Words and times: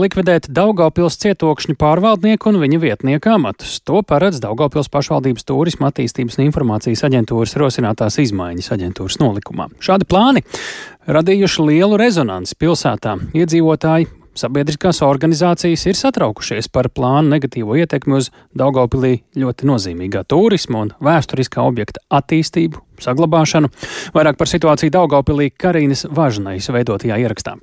likvidēt 0.00 0.48
Daugavpils 0.50 1.18
cietokšņu 1.22 1.76
pārvaldnieku 1.80 2.50
un 2.50 2.60
viņa 2.62 2.80
vietnieku 2.82 3.32
amatus. 3.34 3.78
To 3.86 4.02
paredz 4.06 4.40
Daugavpils 4.42 4.90
pašvaldības 4.92 5.46
turisma 5.48 5.90
attīstības 5.90 6.38
un 6.38 6.46
informācijas 6.48 7.04
aģentūras 7.08 7.56
rosinātās 7.60 8.20
izmaiņas 8.24 8.72
aģentūras 8.76 9.20
nolikumā. 9.22 9.68
Šādi 9.82 10.08
plāni 10.10 10.44
radījuši 11.10 11.68
lielu 11.68 12.00
rezonanci 12.00 12.58
pilsētā. 12.60 13.18
Iedzīvotāji 13.36 14.10
Sabiedriskās 14.40 15.00
organizācijas 15.02 15.82
ir 15.90 15.96
satraukušies 15.98 16.70
par 16.72 16.86
plānu 16.94 17.32
negatīvo 17.32 17.74
ietekmi 17.82 18.14
uz 18.20 18.28
Daugopilī 18.56 19.16
ļoti 19.36 19.66
nozīmīgā 19.68 20.22
turisma 20.30 20.84
un 20.86 20.92
vēsturiskā 21.02 21.64
objekta 21.66 22.04
attīstību, 22.20 22.78
saglabāšanu. 23.02 23.72
Vairāk 24.14 24.38
par 24.38 24.52
situāciju 24.52 24.94
Daugopilī 24.94 25.50
Karīnas 25.50 26.06
Važnais 26.14 26.70
veidotajā 26.70 27.18
ierakstā. 27.24 27.58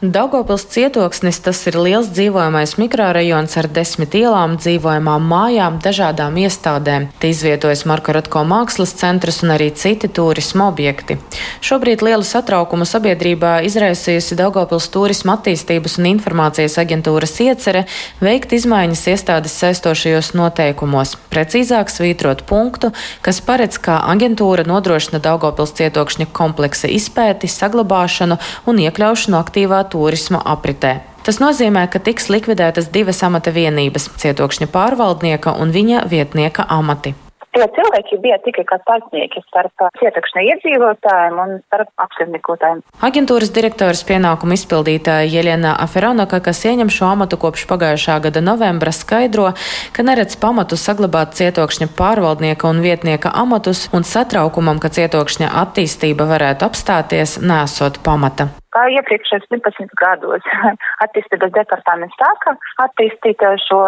Daugopils 0.00 0.62
cietoksnis 0.64 1.42
tas 1.44 1.58
ir 1.68 1.76
liels 1.76 2.06
dzīvojamais 2.16 2.78
mikrorajons 2.80 3.56
ar 3.60 3.66
desmit 3.68 4.14
ielām, 4.16 4.54
dzīvojamām 4.56 5.26
mājām, 5.28 5.76
dažādām 5.84 6.38
iestādēm. 6.40 7.10
Te 7.20 7.28
izvietojas 7.28 7.84
Marko 7.84 8.14
Rotko 8.16 8.40
mākslas 8.48 8.94
centrs 8.96 9.42
un 9.44 9.52
arī 9.58 9.68
citi 9.76 10.08
turisma 10.08 10.70
objekti. 10.72 11.18
Šobrīd 11.60 12.00
lielu 12.00 12.24
satraukumu 12.24 12.86
sabiedrībā 12.88 13.58
izraisījusi 13.68 14.38
Daugopils 14.38 14.86
turisma 14.92 15.34
attīstības 15.36 15.98
un 16.00 16.08
informācijas 16.14 16.78
aģentūras 16.80 17.36
iecere 17.44 17.82
veikt 18.24 18.54
izmaiņas 18.56 19.04
iestādes 19.12 19.58
saistošajos 19.60 20.32
noteikumos, 20.40 21.18
precīzāk 21.28 21.92
svītrot 21.92 22.46
punktu, 22.48 22.94
kas 23.20 23.42
paredz, 23.44 23.76
kā 23.76 24.00
aģentūra 24.14 24.64
nodrošina 24.64 25.20
Daugopils 25.20 25.76
cietokšņa 25.76 26.30
kompleksa 26.32 26.88
izpēti, 26.88 27.52
saglabāšanu 27.52 28.40
un 28.64 28.84
iekļaušanu 28.88 29.36
aktīvā 29.44 29.84
turisma 29.92 30.40
apritē. 30.40 30.96
Tas 31.28 31.42
nozīmē, 31.44 31.84
ka 31.92 32.00
tiks 32.00 32.32
likvidētas 32.32 32.88
divas 32.88 33.20
amata 33.22 33.52
vienības- 33.52 34.08
cietokšņa 34.22 34.72
pārvaldnieka 34.72 35.60
un 35.60 35.76
viņa 35.76 36.08
vietnieka 36.08 36.64
amati. 36.68 37.14
Tie 37.50 37.64
cilvēki 37.76 38.18
bija 38.22 38.36
tikai 38.44 38.62
kā 38.68 38.76
starpnieki 38.84 39.40
starp 39.48 39.82
cietukšana 39.98 40.44
iedzīvotājiem 40.52 41.40
un 41.42 41.56
starp 41.64 41.90
apsaimniekotājiem. 42.04 42.84
Aģentūras 43.08 43.50
direktoras 43.56 44.04
pienākumu 44.06 44.54
izpildītāja 44.54 45.26
Jeļena 45.32 45.74
Aferonoka, 45.82 46.38
kas 46.46 46.62
ieņem 46.70 46.92
šo 46.94 47.08
amatu 47.10 47.40
kopš 47.42 47.66
pagājušā 47.72 48.20
gada 48.28 48.44
novembra, 48.44 48.94
skaidro, 48.94 49.50
ka 49.96 50.06
neredz 50.06 50.38
pamatu 50.38 50.78
saglabāt 50.78 51.34
cietokšņa 51.40 51.90
pārvaldnieka 51.98 52.70
un 52.70 52.84
vietnieka 52.86 53.34
amatus 53.42 53.88
un 53.90 54.06
satraukumam, 54.06 54.78
ka 54.78 54.94
cietokšņa 54.94 55.50
attīstība 55.66 56.30
varētu 56.30 56.70
apstāties, 56.70 57.40
nesot 57.42 57.98
pamata 58.06 58.52
kā 58.74 58.86
iepriekšējos 58.94 59.48
12 59.50 59.94
gados 59.98 60.46
attīstības 61.04 61.54
departaments 61.56 62.18
sāka 62.20 62.54
attīstīt 62.84 63.42
šo 63.66 63.80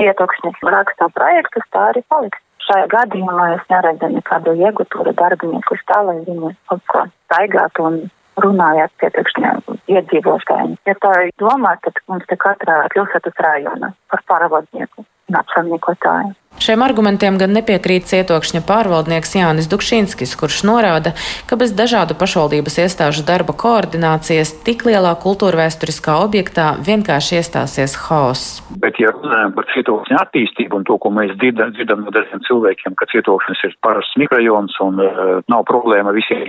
cietoksni 0.00 0.52
rakstā 0.76 1.08
projektus, 1.14 1.64
tā 1.72 1.88
arī 1.92 2.02
paliks 2.12 2.42
šajā 2.66 2.86
gadījumā 2.92 3.48
es 3.56 3.66
neredzu 3.70 4.10
nekādu 4.12 4.54
iegūtu 4.58 5.12
darbinieku 5.18 5.78
tā, 5.90 6.02
lai 6.08 6.18
viņi 6.26 6.52
kaut 6.70 6.86
ko 6.92 7.02
staigātu 7.26 7.88
un 7.88 7.98
runājāt 8.44 8.92
piepriekšņiem 9.00 9.60
iedzīvotājiem. 9.96 10.78
Ja 10.88 10.94
tā 11.02 11.12
domā, 11.40 11.76
tad 11.84 12.00
mums 12.10 12.26
te 12.30 12.36
katrā 12.36 12.82
pilsētas 12.94 13.44
rajona 13.48 13.94
par 14.10 14.24
pārvaldnieku 14.32 15.06
un 15.30 15.40
apsaimniekotāju. 15.42 16.34
Šiem 16.56 16.80
argumentiem 16.80 17.36
gan 17.36 17.52
nepiekrīt 17.52 18.06
cietokšņa 18.08 18.62
pārvaldnieks 18.64 19.34
Jānis 19.36 19.66
Dukšinskis, 19.68 20.32
kurš 20.40 20.62
norāda, 20.64 21.12
ka 21.50 21.58
bez 21.60 21.74
dažādu 21.76 22.16
pašvaldības 22.16 22.78
iestāžu 22.86 23.26
darba 23.28 23.52
koordinācijas 23.52 24.54
tik 24.64 24.86
lielā 24.88 25.12
kultūrvēturiskā 25.20 26.16
objektā 26.24 26.70
vienkārši 26.86 27.36
iestāsies 27.42 27.98
haoss. 28.06 28.62
Bet, 28.80 28.96
ja 29.02 29.12
runājam 29.12 29.52
par 29.58 29.68
cietokšņa 29.74 30.22
attīstību 30.22 30.80
un 30.80 30.88
to, 30.88 30.96
ko 31.02 31.12
mēs 31.12 31.36
dzirdam, 31.36 31.76
dzirdam 31.76 32.06
no 32.06 32.16
dažiem 32.16 32.40
cilvēkiem, 32.48 32.96
ka 32.96 33.10
cietokšņas 33.12 33.64
ir 33.68 33.76
parasts 33.84 34.16
mikrojons 34.16 34.80
un 34.86 35.04
uh, 35.04 35.24
nav 35.52 35.68
problēma 35.68 36.16
visiem 36.16 36.40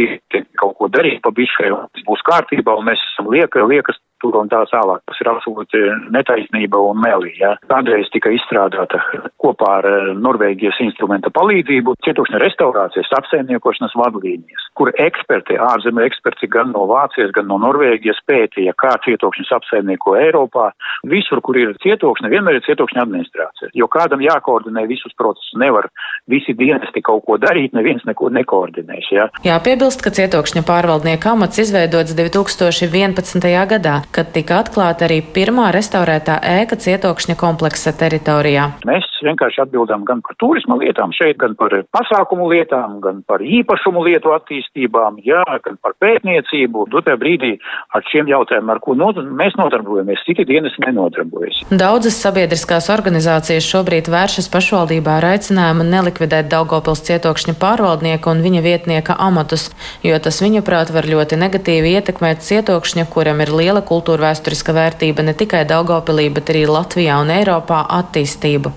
kaut 0.56 0.78
ko 0.80 0.88
darīt 0.88 1.20
pa 1.26 1.36
bišķai, 1.36 1.74
būs 2.08 2.24
kārtībā 2.32 2.80
un 2.80 2.88
mēs 2.88 3.04
esam 3.12 3.28
lieka, 3.34 3.68
liekas 3.68 4.00
tur 4.22 4.38
un 4.40 4.50
tā 4.52 4.64
tālāk. 4.72 5.04
Tas 5.08 5.20
ir 5.22 5.30
absolūti 5.32 5.82
netaisnība 6.14 6.80
un 6.90 7.00
melī. 7.02 7.34
Ja. 7.40 7.54
Kādreiz 7.72 8.10
tika 8.14 8.32
izstrādāta 8.34 9.02
kopā 9.42 9.72
ar 9.82 9.88
eh, 9.90 10.10
Norvēģijas 10.18 10.82
instrumenta 10.88 11.32
palīdzību 11.34 11.96
cietokšņa 12.06 12.42
restaurācijas 12.44 13.14
apsaimniekošanas 13.20 13.96
vadlīnijas, 14.00 14.68
kur 14.78 14.92
eksperti, 14.94 15.60
ārzemju 15.62 16.06
eksperti 16.08 16.50
gan 16.52 16.74
no 16.74 16.86
Vācijas, 16.90 17.34
gan 17.36 17.50
no 17.52 17.60
Norvēģijas 17.64 18.24
pētīja, 18.30 18.76
kā 18.80 18.96
cietokšņus 19.06 19.54
apsaimnieko 19.60 20.18
Eiropā. 20.20 20.72
Visur, 21.10 21.42
kur 21.46 21.60
ir 21.60 21.76
cietokšņa, 21.84 22.32
vienmēr 22.34 22.60
ir 22.60 22.66
cietokšņa 22.68 23.04
administrācija, 23.06 23.72
jo 23.78 23.90
kādam 23.92 24.24
jākoordinē 24.26 24.88
visus 24.90 25.14
procesus. 25.18 25.54
Nevar 25.58 25.88
visi 26.30 26.54
dienesti 26.58 27.02
kaut 27.06 27.24
ko 27.28 27.38
darīt, 27.42 27.74
neviens 27.78 28.04
neko 28.08 28.32
nekoordinēs. 28.34 29.12
Ja. 29.14 29.30
Jāpiebilst, 29.46 30.04
ka 30.04 30.14
cietokšņa 30.14 30.66
pārvaldnieka 30.68 31.34
amats 31.34 31.62
izveidots 31.62 32.16
2011. 32.18 33.48
gadā 33.72 33.98
kad 34.16 34.31
tika 34.35 34.62
atklāta 34.63 35.07
arī 35.07 35.19
pirmā 35.35 35.69
restaurētā 35.75 36.40
ēka 36.57 36.79
cietokšņa 36.84 37.35
kompleksa 37.40 37.94
teritorijā. 37.97 38.69
Mēs 38.88 39.17
vienkārši 39.26 39.64
atbildām 39.64 40.06
gan 40.08 40.22
par 40.26 40.38
turisma 40.42 40.78
lietām 40.80 41.14
šeit, 41.16 41.38
gan 41.42 41.56
par 41.60 41.74
pasākumu 41.96 42.50
lietām, 42.52 43.00
gan 43.04 43.24
par 43.28 43.44
īpašumu 43.44 44.04
lietu 44.08 44.34
attīstībām, 44.36 45.22
jā, 45.26 45.44
gan 45.66 45.80
par 45.82 45.96
pētniecību. 46.02 46.88
Dotajā 46.94 47.20
brīdī 47.22 47.54
ar 47.96 48.06
šiem 48.12 48.30
jautājumiem, 48.32 48.74
ar 48.74 48.82
ko 48.84 48.96
not, 49.00 49.20
mēs 49.40 49.58
nodarbojamies, 49.60 50.24
citi 50.28 50.46
dienas 50.48 50.76
nenodarbojas. 50.84 51.64
Daudzas 51.72 52.20
sabiedriskās 52.24 52.90
organizācijas 52.94 53.68
šobrīd 53.68 54.12
vēršas 54.14 54.50
pašvaldībā 54.54 55.18
ar 55.20 55.30
aicinājumu 55.34 55.88
nelikvidēt 55.88 56.52
Daugopils 56.52 57.04
cietokšņa 57.08 57.58
pārvaldnieku 57.62 58.32
un 58.32 58.44
viņa 58.46 58.64
vietnieka 58.66 59.18
amatus, 59.28 59.70
jo 60.06 60.18
tas 60.24 60.42
viņuprāt 60.44 60.94
var 60.96 61.10
ļoti 61.10 61.40
negatīvi 61.42 61.96
ietekmēt 61.98 62.46
cietokšņa, 62.46 63.08
kuram 63.14 63.44
ir 63.46 63.54
liela 63.56 63.84
kultūra 63.86 64.30
vēsturiska 64.30 64.76
vērtība 64.78 65.26
ne 65.28 65.36
tikai 65.38 65.66
Daugopilī, 65.70 66.30
bet 66.34 66.52
arī 66.54 66.66
Latvijā 66.70 67.20
un 67.24 67.32
Eiropā 67.34 67.84
attīstību. 68.00 68.74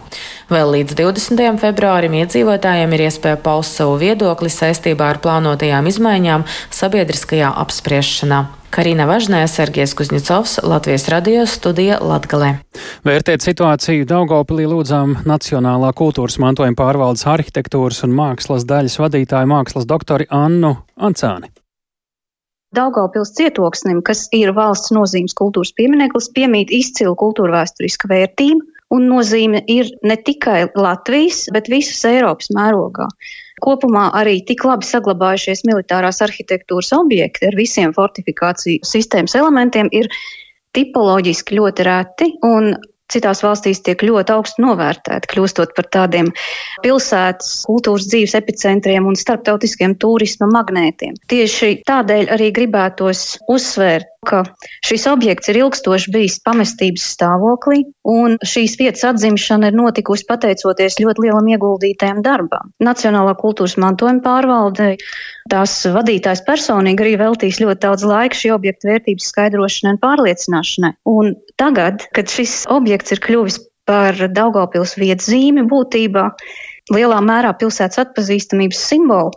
Vēl 0.50 0.72
līdz 0.74 0.96
20. 0.98 1.60
februārim 1.62 2.14
iedzīvotājiem 2.24 2.90
ir 2.96 3.04
iespēja 3.04 3.36
paust 3.38 3.76
savu 3.78 3.92
viedokli 4.00 4.48
saistībā 4.50 5.12
ar 5.12 5.20
plānotajām 5.22 5.86
izmaiņām 5.86 6.42
sabiedriskajā 6.74 7.52
apspriešanā. 7.62 8.40
Karina 8.74 9.06
Važnē, 9.06 9.44
Sergijas 9.50 9.94
Kuzņicovs, 9.98 10.56
Latvijas 10.66 11.06
radio 11.14 11.44
studija 11.46 12.00
Latgalē. 12.02 12.50
Vērtēt 13.06 13.46
situāciju 13.46 14.08
Daugopilī 14.10 14.66
lūdzām 14.72 15.20
Nacionālā 15.30 15.92
kultūras 15.94 16.40
mantojuma 16.42 16.78
pārvaldes 16.82 17.28
arhitektūras 17.30 18.02
un 18.08 18.18
mākslas 18.18 18.66
daļas 18.66 18.98
vadītāju 19.04 19.52
mākslas 19.54 19.86
doktori 19.86 20.26
Annu 20.34 20.74
Ancāni. 20.98 21.52
Daugavpils 22.74 23.36
cietoksnim, 23.38 24.02
kas 24.02 24.26
ir 24.34 24.50
valsts 24.58 24.90
nozīmes 24.94 25.34
kultūras 25.38 25.70
piemineklis, 25.78 26.30
piemīt 26.34 26.74
izcilu 26.74 27.14
kultūra 27.18 27.60
vēsturiska 27.60 28.10
vērtība, 28.10 28.66
un 28.94 29.06
nozīme 29.10 29.62
ir 29.70 29.90
ne 30.06 30.16
tikai 30.18 30.64
Latvijas, 30.74 31.46
bet 31.54 31.70
visas 31.72 32.02
Eiropas 32.10 32.50
mērogā. 32.56 33.06
Kopumā 33.60 34.08
arī 34.16 34.38
tik 34.48 34.64
labi 34.64 34.88
saglabājušies 34.88 35.66
militārās 35.68 36.22
arhitektūras 36.24 36.94
objekti 36.96 37.50
ar 37.50 37.58
visiem 37.58 37.92
fortifikāciju 37.96 38.86
sistēmas 38.88 39.36
elementiem 39.36 39.90
ir 39.92 40.08
tipoloģiski 40.76 41.58
ļoti 41.58 41.86
reti, 41.86 42.30
un 42.46 42.72
citās 43.10 43.42
valstīs 43.44 43.82
tiek 43.84 44.02
ļoti 44.06 44.34
augstu 44.34 44.64
novērtēti, 44.64 45.30
kļūstot 45.32 45.74
par 45.76 45.88
tādiem 45.92 46.30
pilsētas 46.84 47.64
kultūras 47.66 48.06
dzīves 48.10 48.36
epicentriem 48.38 49.08
un 49.10 49.18
starptautiskiem 49.18 49.96
turisma 50.00 50.48
magnētiem. 50.50 51.18
Tieši 51.30 51.80
tādēļ 51.90 52.30
arī 52.36 52.50
gribētos 52.54 53.24
uzsvērt 53.50 54.09
ka 54.28 54.42
šis 54.84 55.06
objekts 55.08 55.48
ir 55.48 55.58
ilgstoši 55.62 56.12
bijis 56.12 56.36
pamestības 56.44 57.06
stāvoklī, 57.14 57.80
un 58.04 58.36
šīs 58.44 58.76
vietas 58.80 59.06
atzimšana 59.08 59.70
ir 59.70 59.78
notikusi 59.78 60.26
pateicoties 60.28 60.98
ļoti 61.00 61.24
lielam 61.24 61.48
ieguldītājiem 61.54 62.20
darbam. 62.26 62.72
Nacionālā 62.84 63.32
kultūras 63.40 63.78
mantojuma 63.80 64.20
pārvalde, 64.26 64.90
tās 65.52 65.78
vadītājs 65.96 66.44
personīgi 66.48 67.06
arī 67.06 67.14
veltīs 67.22 67.62
ļoti 67.64 67.84
daudz 67.86 68.04
laika 68.10 68.36
šī 68.36 68.52
objekta 68.58 68.92
vērtības 68.92 69.32
skaidrošanai 69.32 69.96
un 69.96 70.02
pārliecināšanai. 70.04 70.92
Un 71.08 71.34
tagad, 71.60 72.04
kad 72.16 72.28
šis 72.28 72.66
objekts 72.68 73.16
ir 73.16 73.24
kļuvis 73.24 73.62
par 73.88 74.20
Daugavpils 74.36 74.98
vietas 75.00 75.32
zīmi 75.32 75.64
būtībā, 75.70 76.28
lielā 76.94 77.18
mērā 77.24 77.54
pilsētas 77.58 78.04
atpazīstamības 78.04 78.84
simbolu, 78.90 79.32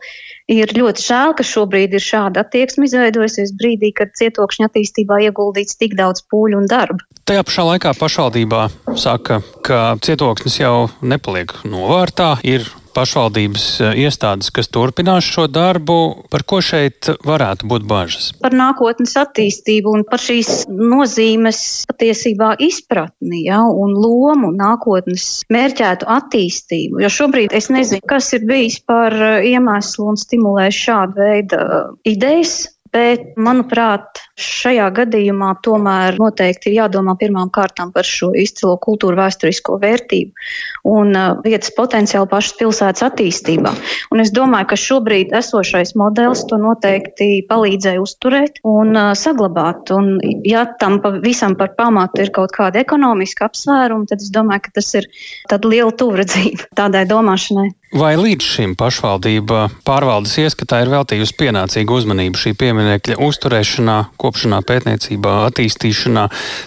Ir 0.51 0.73
ļoti 0.75 0.99
žēl, 0.99 1.33
ka 1.39 1.43
šobrīd 1.47 1.93
ir 1.95 2.03
šāda 2.03 2.43
attieksme 2.43 2.83
izveidojusies 2.89 3.53
brīdī, 3.55 3.93
kad 3.95 4.11
cietokšņa 4.19 4.67
attīstībā 4.67 5.21
ieguldīts 5.29 5.79
tik 5.79 5.95
daudz 5.95 6.25
pūļu 6.27 6.59
un 6.59 6.67
darba. 6.67 6.99
Tajā 7.23 7.45
pašā 7.47 7.63
laikā 7.69 7.93
pašvaldībā 7.95 8.65
saka, 8.99 9.39
ka 9.63 9.95
cietoksnis 10.03 10.59
jau 10.59 10.89
nepaliek 10.99 11.55
novārtā, 11.63 12.33
ir 12.43 12.67
pašvaldības 12.95 13.65
eh, 13.81 14.01
iestādes, 14.05 14.51
kas 14.53 14.69
turpinās 14.73 15.27
šo 15.27 15.47
darbu. 15.51 15.97
Par 16.31 16.45
ko 16.47 16.61
šeit 16.63 17.09
varētu 17.25 17.69
būt 17.69 17.87
bažas? 17.89 18.31
Par 18.43 18.55
nākotnes 18.55 19.15
attīstību 19.19 19.93
un 19.97 20.05
par 20.07 20.21
šīs 20.23 20.65
nozīmes 20.69 21.61
patiesībā 21.91 22.53
izpratni 22.63 23.45
ja, 23.47 23.61
un 23.67 23.95
lomu 23.97 24.53
nākotnes 24.55 25.43
mērķētu 25.53 26.09
attīstību. 26.17 27.01
Jo 27.03 27.11
šobrīd 27.13 27.55
es 27.55 27.69
nezinu, 27.73 28.03
kas 28.09 28.31
ir 28.37 28.47
bijis 28.49 28.79
par 28.85 29.15
eh, 29.15 29.49
iemeslu 29.53 30.11
un 30.13 30.19
stimulējis 30.19 30.83
šādu 30.87 31.19
veidu 31.23 31.63
idejas 32.09 32.72
bet, 32.93 33.33
manuprāt, 33.37 34.21
šajā 34.39 34.87
gadījumā 34.97 35.51
tomēr 35.65 36.17
noteikti 36.21 36.71
ir 36.71 36.77
jādomā 36.83 37.15
pirmām 37.19 37.51
kārtām 37.53 37.91
par 37.93 38.07
šo 38.07 38.31
izcilo 38.37 38.75
kultūru 38.81 39.17
vēsturisko 39.19 39.77
vērtību 39.81 40.89
un 40.89 41.13
vietas 41.45 41.73
potenciālu 41.77 42.29
pašas 42.31 42.57
pilsētas 42.59 43.05
attīstībā. 43.09 43.73
Un 44.13 44.23
es 44.23 44.33
domāju, 44.33 44.69
ka 44.71 44.79
šobrīd 44.79 45.35
esošais 45.37 45.93
modelis 45.99 46.45
to 46.49 46.57
noteikti 46.61 47.43
palīdzēja 47.49 48.01
uzturēt 48.01 48.59
un 48.67 48.97
saglabāt. 49.17 49.93
Un, 49.93 50.17
ja 50.47 50.65
tam 50.79 50.99
visam 51.23 51.57
par 51.59 51.75
pamatu 51.77 52.23
ir 52.25 52.33
kaut 52.35 52.55
kāda 52.55 52.81
ekonomiska 52.81 53.49
apsvēruma, 53.49 54.09
tad 54.09 54.25
es 54.25 54.33
domāju, 54.33 54.65
ka 54.67 54.77
tas 54.79 54.93
ir 54.99 55.09
liela 55.63 55.93
tuvredzība 55.97 56.73
tādai 56.79 57.05
domāšanai. 57.09 57.71
Vai 57.93 58.15
līdz 58.17 58.41
šim 58.41 58.71
pašvaldība 58.73 59.67
pārvaldes 59.85 60.31
ieskatā 60.41 60.79
ir 60.81 60.89
veltījusi 60.89 61.35
pienācīgu 61.37 61.93
uzmanību 61.99 62.39
šī 62.41 62.55
pieminekļa 62.57 63.19
uzturēšanā, 63.21 63.97
kopšanā, 64.17 64.63
pētniecībā, 64.65 65.33
attīstīšanā? 65.51 66.23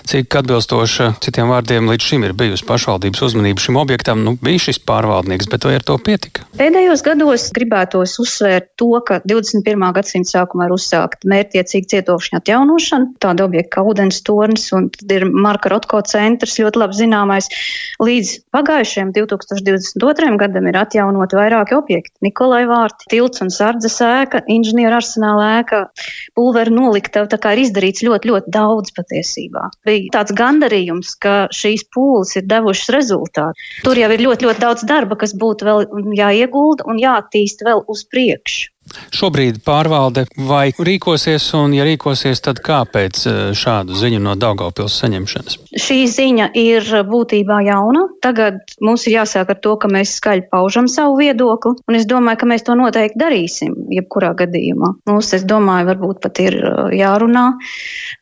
Cik 0.06 0.37
atbilstoša 0.38 1.08
citiem 1.25 1.50
vārdiem 1.50 1.90
līdz 1.90 2.06
šim 2.06 2.26
ir 2.28 2.34
bijusi 2.38 2.62
pašvaldības 2.69 3.25
uzmanība 3.26 3.64
šim 3.64 3.78
objektam? 3.81 4.23
Nu, 4.23 4.37
bija 4.38 4.69
šis 4.69 4.78
pārvaldnieks, 4.87 5.49
bet 5.50 5.67
vai 5.67 5.73
ar 5.81 5.87
to 5.88 5.96
pietika? 5.99 6.44
Pēdējos 6.61 7.02
gados 7.08 7.49
gribētos 7.58 8.14
uzsvērt 8.22 8.70
to, 8.79 8.93
ka 9.11 9.19
21. 9.26 9.82
gadsimta 9.99 10.31
sākumā 10.37 10.70
ir 10.70 10.76
uzsākta 10.79 11.26
mērķtiecīga 11.34 11.90
cietokšņa 11.96 12.43
atjaunošana, 12.44 13.11
tāda 13.26 13.49
objekta 13.50 13.81
kā 13.81 13.87
ūdens 13.90 14.22
tornis, 14.22 14.69
un 14.79 14.87
ir 15.11 15.26
Marka 15.26 15.75
Rotko 15.75 16.05
centrs, 16.06 16.55
ļoti 16.62 16.84
labi 16.84 17.00
zināmais. 17.02 17.50
Līdz 17.99 18.32
pagājušajam 18.55 19.11
2022. 19.19 20.32
gadam 20.38 20.70
ir 20.70 20.82
atjaunota 20.87 21.16
atjaunot 21.17 21.35
vairāki 21.37 21.77
objekti. 21.77 22.15
Nikolai 22.25 22.67
vārti, 22.69 23.09
tilts 23.11 23.41
un 23.43 23.51
sardzes 23.51 24.01
ēka, 24.01 24.43
inženieru 24.49 24.97
arsenāla 24.97 25.61
ēka, 25.61 25.81
pulveru 26.35 26.75
noliktava. 26.75 27.29
Tā 27.29 27.39
kā 27.39 27.55
ir 27.55 27.65
izdarīts 27.65 28.05
ļoti, 28.05 28.31
ļoti 28.31 28.53
daudz 28.53 28.93
patiesībā. 28.97 29.71
Bija 29.87 30.13
tāds 30.19 30.35
gandarījums, 30.37 31.17
ka 31.21 31.49
šīs 31.53 31.87
pūles 31.95 32.37
ir 32.37 32.47
devušas 32.47 32.93
rezultātu. 32.95 33.69
Tur 33.85 33.97
jau 33.97 34.11
ir 34.13 34.25
ļoti, 34.27 34.47
ļoti 34.47 34.61
daudz 34.61 34.87
darba, 34.87 35.17
kas 35.17 35.35
būtu 35.35 35.67
vēl 35.67 35.87
jāiegulda 36.17 36.87
un 36.87 37.01
jāattīst 37.01 37.65
vēl 37.67 37.85
uz 37.89 38.05
priekšu. 38.11 38.75
Šobrīd 39.16 39.60
pārvalde 39.64 40.26
vai 40.48 40.70
rīkosies, 40.72 41.46
un 41.58 41.75
ja 41.76 41.87
rīkosies, 41.87 42.43
tad 42.44 42.60
kāpēc 42.64 43.22
e, 43.26 43.34
šādu 43.56 43.96
ziņu 43.96 44.20
no 44.22 44.34
Daugavpils 44.38 44.96
saņemšanas? 45.02 45.58
Šī 45.76 45.98
ziņa 46.10 46.50
ir 46.58 46.88
būtībā 47.08 47.60
jauna. 47.66 48.06
Tagad 48.25 48.76
mums 48.84 49.06
ir 49.06 49.19
jāsāk 49.19 49.52
ar 49.54 49.60
to, 49.62 49.76
ka 49.81 49.90
mēs 49.93 50.16
skaļi 50.20 50.46
paužam 50.52 50.90
savu 50.90 51.19
viedokli, 51.20 51.76
un 51.88 51.98
es 51.98 52.08
domāju, 52.08 52.40
ka 52.43 52.50
mēs 52.50 52.66
to 52.66 52.76
noteikti 52.78 53.20
darīsim, 53.20 53.76
jebkurā 53.94 54.32
gadījumā. 54.38 54.93
Mums, 55.10 55.32
es 55.37 55.46
domāju, 55.48 55.90
varbūt 55.93 56.22
pat 56.25 56.43
ir 56.44 56.58
e, 56.60 56.75
jārunā 57.00 57.46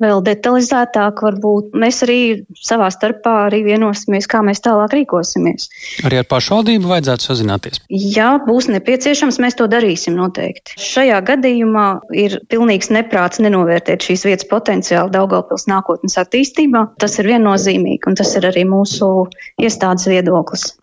vēl 0.05 0.25
detalizētāk, 0.27 1.25
varbūt 1.25 1.77
mēs 1.79 2.03
arī 2.07 2.21
savā 2.61 2.91
starpā 2.95 3.37
arī 3.49 3.65
vienosimies, 3.67 4.29
kā 4.31 4.43
mēs 4.47 4.63
tālāk 4.65 4.95
rīkosimies. 5.01 5.69
Arī 6.07 6.23
ar 6.23 6.29
pašvaldību 6.31 6.91
vajadzētu 6.91 7.29
sazināties? 7.31 7.83
Ja 7.89 8.35
būs 8.43 8.71
nepieciešams, 8.73 9.41
mēs 9.43 9.59
to 9.59 9.69
darīsim 9.71 10.17
noteikti 10.19 10.64
noteikti. 10.65 10.83
Šajā 10.85 11.21
gadījumā 11.25 12.01
ir 12.13 12.41
pilnīgs 12.49 12.91
neprāts 12.91 13.41
nenovērtēt 13.41 14.03
šīs 14.03 14.25
vietas 14.27 14.49
potenciālu 14.49 15.11
Daugavpils 15.11 15.67
nākotnes 15.69 16.17
attīstībā. 16.19 16.97
Tas 16.99 17.19
ir 17.19 17.27
viennozīmīgi, 17.27 18.07
un 18.07 18.15
tas 18.15 18.35
ir 18.37 18.47
arī 18.47 18.65
mūsu 18.65 19.29
iestādes 19.61 20.07
viedoklis. 20.09 20.77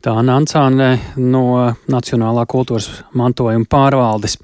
Tā 0.00 0.14
Nancāne 0.24 0.98
no 1.16 1.74
Nacionālā 1.88 2.46
kultūras 2.48 3.04
mantojuma 3.12 3.66
pārvaldes. 3.68 4.38